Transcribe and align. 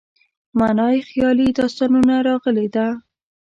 معنا 0.59 0.87
یې 0.95 1.01
خیالي 1.09 1.47
داستانونه 1.57 2.15
راغلې 2.27 2.67
ده. 2.75 2.87